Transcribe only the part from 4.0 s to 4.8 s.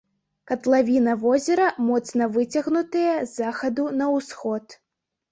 ўсход.